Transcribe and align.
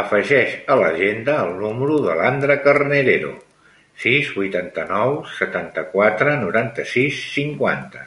Afegeix 0.00 0.54
a 0.74 0.76
l'agenda 0.80 1.36
el 1.42 1.50
número 1.64 1.98
de 2.06 2.16
l'Andra 2.20 2.56
Carnerero: 2.64 3.30
sis, 4.06 4.34
vuitanta-nou, 4.40 5.16
setanta-quatre, 5.38 6.36
noranta-sis, 6.44 7.24
cinquanta. 7.38 8.06